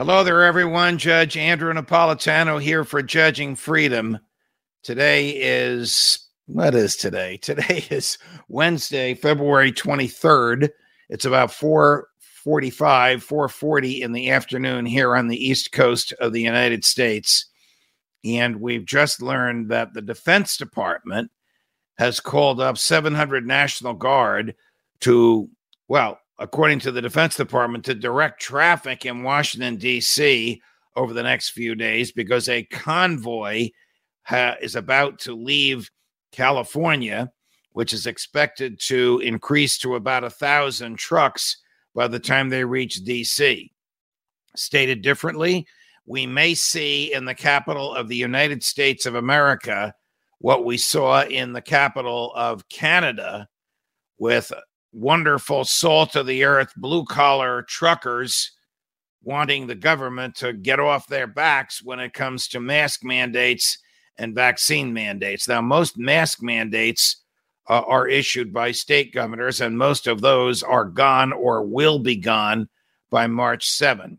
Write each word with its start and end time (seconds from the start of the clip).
Hello 0.00 0.24
there, 0.24 0.42
everyone. 0.42 0.96
Judge 0.96 1.36
Andrew 1.36 1.74
Napolitano 1.74 2.58
here 2.58 2.84
for 2.84 3.02
Judging 3.02 3.54
Freedom. 3.54 4.18
Today 4.82 5.28
is 5.36 6.26
what 6.46 6.74
is 6.74 6.96
today? 6.96 7.36
Today 7.42 7.84
is 7.90 8.16
Wednesday, 8.48 9.12
February 9.12 9.72
23rd. 9.72 10.70
It's 11.10 11.26
about 11.26 11.50
4:45, 11.50 12.06
4:40 13.22 14.00
in 14.00 14.12
the 14.12 14.30
afternoon 14.30 14.86
here 14.86 15.14
on 15.14 15.28
the 15.28 15.36
East 15.36 15.70
Coast 15.70 16.14
of 16.18 16.32
the 16.32 16.40
United 16.40 16.82
States. 16.86 17.44
And 18.24 18.58
we've 18.58 18.86
just 18.86 19.20
learned 19.20 19.68
that 19.68 19.92
the 19.92 20.00
Defense 20.00 20.56
Department 20.56 21.30
has 21.98 22.20
called 22.20 22.58
up 22.58 22.78
700 22.78 23.46
National 23.46 23.92
Guard 23.92 24.54
to, 25.00 25.50
well, 25.88 26.19
according 26.40 26.80
to 26.80 26.90
the 26.90 27.02
Defense 27.02 27.36
Department, 27.36 27.84
to 27.84 27.94
direct 27.94 28.40
traffic 28.40 29.04
in 29.04 29.22
Washington, 29.22 29.76
D.C. 29.76 30.60
over 30.96 31.12
the 31.12 31.22
next 31.22 31.50
few 31.50 31.74
days 31.74 32.10
because 32.10 32.48
a 32.48 32.64
convoy 32.64 33.68
ha- 34.22 34.56
is 34.60 34.74
about 34.74 35.18
to 35.20 35.34
leave 35.34 35.90
California, 36.32 37.30
which 37.72 37.92
is 37.92 38.06
expected 38.06 38.80
to 38.80 39.20
increase 39.22 39.78
to 39.78 39.94
about 39.94 40.24
a 40.24 40.30
thousand 40.30 40.98
trucks 40.98 41.58
by 41.94 42.08
the 42.08 42.18
time 42.18 42.48
they 42.48 42.64
reach 42.64 43.04
D.C. 43.04 43.70
Stated 44.56 45.02
differently, 45.02 45.66
we 46.06 46.26
may 46.26 46.54
see 46.54 47.12
in 47.12 47.26
the 47.26 47.34
capital 47.34 47.94
of 47.94 48.08
the 48.08 48.16
United 48.16 48.64
States 48.64 49.04
of 49.04 49.14
America 49.14 49.92
what 50.38 50.64
we 50.64 50.78
saw 50.78 51.22
in 51.22 51.52
the 51.52 51.60
capital 51.60 52.32
of 52.34 52.66
Canada 52.70 53.46
with 54.18 54.50
wonderful 54.92 55.64
salt 55.64 56.16
of 56.16 56.26
the 56.26 56.44
earth 56.44 56.72
blue 56.76 57.04
collar 57.04 57.62
truckers 57.62 58.52
wanting 59.22 59.66
the 59.66 59.74
government 59.74 60.34
to 60.34 60.52
get 60.52 60.80
off 60.80 61.06
their 61.06 61.26
backs 61.26 61.82
when 61.82 62.00
it 62.00 62.14
comes 62.14 62.48
to 62.48 62.60
mask 62.60 63.04
mandates 63.04 63.78
and 64.18 64.34
vaccine 64.34 64.92
mandates. 64.92 65.48
Now, 65.48 65.60
most 65.60 65.98
mask 65.98 66.42
mandates 66.42 67.22
uh, 67.68 67.82
are 67.86 68.08
issued 68.08 68.52
by 68.52 68.72
state 68.72 69.12
governors, 69.12 69.60
and 69.60 69.76
most 69.76 70.06
of 70.06 70.20
those 70.20 70.62
are 70.62 70.84
gone 70.84 71.32
or 71.32 71.62
will 71.62 71.98
be 71.98 72.16
gone 72.16 72.68
by 73.10 73.26
March 73.26 73.66
7. 73.66 74.18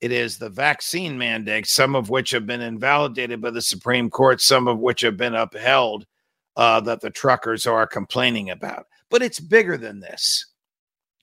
It 0.00 0.12
is 0.12 0.38
the 0.38 0.48
vaccine 0.48 1.18
mandates, 1.18 1.74
some 1.74 1.94
of 1.94 2.08
which 2.08 2.30
have 2.30 2.46
been 2.46 2.62
invalidated 2.62 3.40
by 3.40 3.50
the 3.50 3.62
Supreme 3.62 4.08
Court, 4.08 4.40
some 4.40 4.66
of 4.66 4.78
which 4.78 5.02
have 5.02 5.16
been 5.16 5.34
upheld, 5.34 6.06
uh, 6.56 6.80
that 6.80 7.00
the 7.00 7.10
truckers 7.10 7.66
are 7.66 7.86
complaining 7.86 8.50
about. 8.50 8.86
But 9.10 9.22
it's 9.22 9.40
bigger 9.40 9.76
than 9.76 10.00
this. 10.00 10.46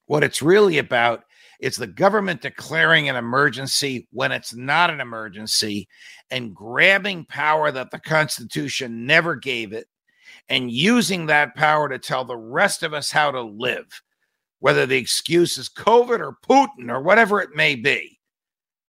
What 0.05 0.23
it's 0.23 0.41
really 0.41 0.77
about 0.77 1.23
is 1.59 1.75
the 1.75 1.87
government 1.87 2.41
declaring 2.41 3.09
an 3.09 3.15
emergency 3.15 4.07
when 4.11 4.31
it's 4.31 4.53
not 4.53 4.89
an 4.89 5.01
emergency 5.01 5.87
and 6.29 6.53
grabbing 6.53 7.25
power 7.25 7.71
that 7.71 7.91
the 7.91 7.99
Constitution 7.99 9.05
never 9.05 9.35
gave 9.35 9.73
it 9.73 9.87
and 10.49 10.71
using 10.71 11.25
that 11.25 11.55
power 11.55 11.89
to 11.89 11.99
tell 11.99 12.23
the 12.23 12.37
rest 12.37 12.83
of 12.83 12.93
us 12.93 13.11
how 13.11 13.31
to 13.31 13.41
live, 13.41 13.85
whether 14.59 14.85
the 14.85 14.97
excuse 14.97 15.57
is 15.57 15.69
COVID 15.69 16.19
or 16.19 16.37
Putin 16.47 16.89
or 16.89 17.01
whatever 17.01 17.41
it 17.41 17.55
may 17.55 17.75
be. 17.75 18.16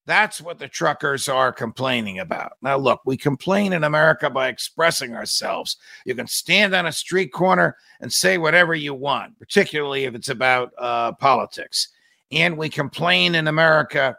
That's 0.07 0.41
what 0.41 0.61
the 0.61 0.69
truckers 0.69 1.29
are 1.29 1.53
complaining 1.53 2.21
about. 2.21 2.53
Now, 2.63 2.77
look, 2.77 3.01
we 3.05 3.17
complain 3.17 3.73
in 3.73 3.83
America 3.83 4.31
by 4.31 4.49
expressing 4.49 5.15
ourselves. 5.15 5.77
You 6.05 6.15
can 6.15 6.29
stand 6.29 6.75
on 6.75 6.87
a 6.87 6.93
street 6.93 7.33
corner 7.33 7.77
and 8.01 8.13
say 8.13 8.39
whatever 8.39 8.75
you 8.75 8.95
want, 8.95 9.37
particularly 9.39 10.05
if 10.05 10.15
it's 10.15 10.29
about 10.29 10.71
uh, 10.79 11.13
politics. 11.13 11.89
And 12.31 12.57
we 12.57 12.69
complain 12.69 13.35
in 13.35 13.49
America 13.49 14.17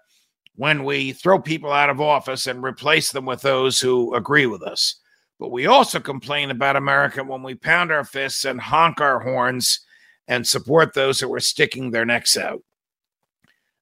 when 0.56 0.84
we 0.84 1.14
throw 1.14 1.40
people 1.40 1.72
out 1.72 1.90
of 1.90 2.02
office 2.02 2.48
and 2.48 2.64
replace 2.64 3.12
them 3.12 3.25
with 3.25 3.42
those 3.42 3.80
who 3.80 4.14
agree 4.14 4.46
with 4.46 4.64
us. 4.64 4.96
But 5.40 5.52
we 5.52 5.68
also 5.68 6.00
complain 6.00 6.52
about 6.52 6.75
America 6.75 7.24
when 7.24 7.44
we 7.44 7.56
pound 7.56 7.92
our 7.92 8.04
fists 8.04 8.44
and 8.44 8.59
honk 8.59 9.00
our 9.00 9.19
horns 9.19 9.81
and 10.28 10.46
support 10.46 10.94
those 10.94 11.19
who 11.19 11.34
are 11.34 11.40
sticking 11.40 11.92
their 11.92 12.06
necks 12.06 12.36
out. 12.36 12.62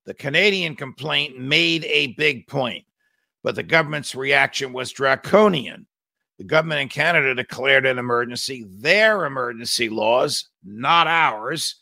The 0.05 0.13
Canadian 0.13 0.75
complaint 0.75 1.39
made 1.39 1.83
a 1.85 2.13
big 2.13 2.47
point, 2.47 2.85
but 3.43 3.55
the 3.55 3.63
government's 3.63 4.15
reaction 4.15 4.71
was 4.71 4.91
draconian. 4.91 5.87
The 6.37 6.43
government 6.43 6.81
in 6.81 6.89
Canada 6.89 7.33
declared 7.33 7.85
an 7.85 7.97
emergency. 7.97 8.65
Their 8.69 9.25
emergency 9.25 9.89
laws, 9.89 10.49
not 10.63 11.07
ours, 11.07 11.81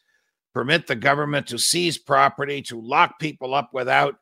permit 0.54 0.88
the 0.88 0.96
government 0.96 1.48
to 1.48 1.58
seize 1.58 1.98
property, 1.98 2.62
to 2.64 2.80
lock 2.80 3.20
people 3.20 3.54
up 3.56 3.72
without 3.74 4.16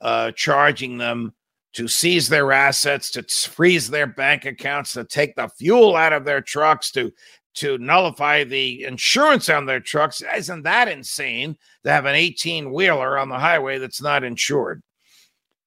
uh, 0.00 0.30
charging 0.32 0.98
them, 0.98 1.32
to 1.72 1.88
seize 1.88 2.28
their 2.28 2.52
assets, 2.52 3.10
to 3.12 3.22
freeze 3.22 3.88
their 3.88 4.06
bank 4.06 4.44
accounts, 4.44 4.92
to 4.92 5.04
take 5.04 5.34
the 5.34 5.48
fuel 5.58 5.96
out 5.96 6.12
of 6.12 6.24
their 6.24 6.42
trucks, 6.42 6.90
to 6.92 7.10
to 7.58 7.78
nullify 7.78 8.44
the 8.44 8.84
insurance 8.84 9.48
on 9.48 9.66
their 9.66 9.80
trucks. 9.80 10.22
Isn't 10.34 10.62
that 10.62 10.88
insane 10.88 11.56
to 11.84 11.90
have 11.90 12.06
an 12.06 12.14
18 12.14 12.72
wheeler 12.72 13.18
on 13.18 13.28
the 13.28 13.38
highway 13.38 13.78
that's 13.78 14.02
not 14.02 14.24
insured? 14.24 14.82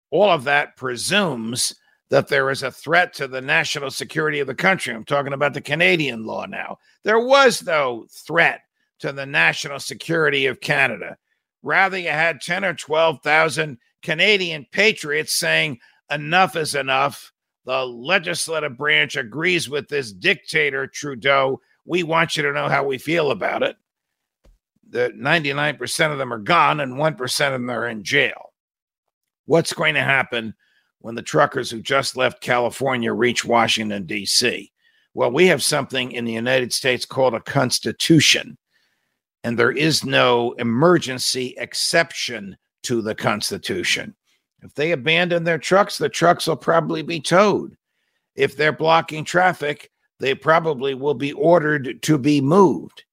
All 0.09 0.29
of 0.29 0.43
that 0.45 0.75
presumes 0.75 1.75
that 2.09 2.27
there 2.27 2.49
is 2.49 2.63
a 2.63 2.71
threat 2.71 3.13
to 3.13 3.27
the 3.27 3.41
national 3.41 3.89
security 3.89 4.39
of 4.39 4.47
the 4.47 4.55
country. 4.55 4.93
I'm 4.93 5.05
talking 5.05 5.33
about 5.33 5.53
the 5.53 5.61
Canadian 5.61 6.25
law 6.25 6.45
now. 6.45 6.77
There 7.03 7.25
was 7.25 7.63
no 7.63 8.05
threat 8.25 8.61
to 8.99 9.13
the 9.13 9.25
national 9.25 9.79
security 9.79 10.45
of 10.45 10.59
Canada. 10.59 11.17
Rather, 11.63 11.97
you 11.97 12.09
had 12.09 12.41
10 12.41 12.65
or 12.65 12.73
12,000 12.73 13.77
Canadian 14.01 14.65
patriots 14.71 15.39
saying, 15.39 15.79
enough 16.09 16.55
is 16.55 16.75
enough. 16.75 17.31
The 17.65 17.85
legislative 17.85 18.77
branch 18.77 19.15
agrees 19.15 19.69
with 19.69 19.87
this 19.87 20.11
dictator, 20.11 20.87
Trudeau, 20.87 21.61
we 21.85 22.03
want 22.03 22.37
you 22.37 22.43
to 22.43 22.53
know 22.53 22.67
how 22.67 22.83
we 22.83 22.97
feel 22.97 23.31
about 23.31 23.63
it. 23.63 23.75
The 24.89 25.13
99% 25.17 26.11
of 26.11 26.17
them 26.17 26.33
are 26.33 26.39
gone 26.39 26.79
and 26.81 26.93
1% 26.93 27.47
of 27.47 27.53
them 27.53 27.69
are 27.71 27.87
in 27.87 28.03
jail. 28.03 28.53
What's 29.45 29.73
going 29.73 29.95
to 29.95 30.01
happen 30.01 30.53
when 30.99 31.15
the 31.15 31.21
truckers 31.21 31.71
who 31.71 31.81
just 31.81 32.15
left 32.15 32.41
California 32.41 33.13
reach 33.13 33.45
Washington, 33.45 34.05
D.C.? 34.05 34.71
Well, 35.13 35.31
we 35.31 35.47
have 35.47 35.63
something 35.63 36.11
in 36.11 36.25
the 36.25 36.31
United 36.31 36.71
States 36.71 37.05
called 37.05 37.33
a 37.33 37.41
constitution, 37.41 38.57
and 39.43 39.57
there 39.57 39.71
is 39.71 40.05
no 40.05 40.53
emergency 40.53 41.55
exception 41.57 42.55
to 42.83 43.01
the 43.01 43.15
Constitution. 43.15 44.15
If 44.61 44.73
they 44.73 44.91
abandon 44.91 45.43
their 45.43 45.57
trucks, 45.57 45.97
the 45.97 46.09
trucks 46.09 46.47
will 46.47 46.55
probably 46.55 47.01
be 47.01 47.19
towed. 47.19 47.75
If 48.35 48.55
they're 48.55 48.71
blocking 48.71 49.25
traffic, 49.25 49.91
they 50.21 50.35
probably 50.35 50.93
will 50.93 51.15
be 51.15 51.33
ordered 51.33 52.01
to 52.03 52.17
be 52.17 52.39
moved. 52.41 53.03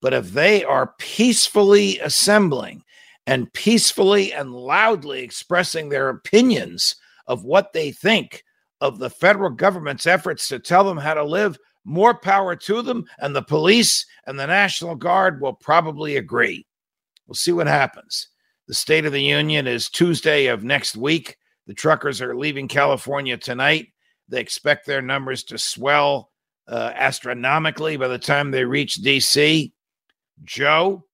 But 0.00 0.14
if 0.14 0.32
they 0.32 0.64
are 0.64 0.94
peacefully 0.98 1.98
assembling 1.98 2.82
and 3.26 3.52
peacefully 3.52 4.32
and 4.32 4.54
loudly 4.54 5.20
expressing 5.22 5.88
their 5.88 6.08
opinions 6.08 6.96
of 7.26 7.44
what 7.44 7.74
they 7.74 7.90
think 7.90 8.44
of 8.80 8.98
the 8.98 9.10
federal 9.10 9.50
government's 9.50 10.06
efforts 10.06 10.48
to 10.48 10.58
tell 10.58 10.84
them 10.84 10.96
how 10.96 11.12
to 11.12 11.22
live, 11.22 11.58
more 11.84 12.14
power 12.14 12.56
to 12.56 12.80
them. 12.80 13.04
And 13.18 13.36
the 13.36 13.42
police 13.42 14.06
and 14.26 14.40
the 14.40 14.46
National 14.46 14.94
Guard 14.94 15.42
will 15.42 15.52
probably 15.52 16.16
agree. 16.16 16.66
We'll 17.26 17.34
see 17.34 17.52
what 17.52 17.66
happens. 17.66 18.28
The 18.68 18.74
State 18.74 19.04
of 19.04 19.12
the 19.12 19.22
Union 19.22 19.66
is 19.66 19.90
Tuesday 19.90 20.46
of 20.46 20.64
next 20.64 20.96
week. 20.96 21.36
The 21.66 21.74
truckers 21.74 22.22
are 22.22 22.34
leaving 22.34 22.68
California 22.68 23.36
tonight. 23.36 23.88
They 24.28 24.40
expect 24.40 24.86
their 24.86 25.02
numbers 25.02 25.44
to 25.44 25.58
swell 25.58 26.30
uh, 26.68 26.92
astronomically 26.94 27.96
by 27.96 28.08
the 28.08 28.18
time 28.18 28.50
they 28.50 28.64
reach 28.64 29.00
DC. 29.02 29.72
Joe, 30.42 31.04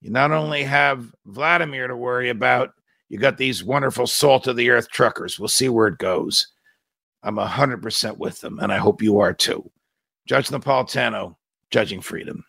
you 0.00 0.10
not 0.10 0.32
only 0.32 0.62
have 0.62 1.12
Vladimir 1.24 1.88
to 1.88 1.96
worry 1.96 2.28
about, 2.28 2.70
you 3.08 3.18
got 3.18 3.38
these 3.38 3.64
wonderful 3.64 4.06
salt 4.06 4.46
of 4.46 4.56
the 4.56 4.70
earth 4.70 4.90
truckers. 4.90 5.38
We'll 5.38 5.48
see 5.48 5.68
where 5.68 5.88
it 5.88 5.98
goes. 5.98 6.48
I'm 7.22 7.36
100% 7.36 8.18
with 8.18 8.40
them, 8.40 8.58
and 8.58 8.72
I 8.72 8.78
hope 8.78 9.02
you 9.02 9.18
are 9.20 9.32
too. 9.32 9.70
Judge 10.26 10.48
Napolitano, 10.48 11.36
Judging 11.70 12.00
Freedom. 12.00 12.44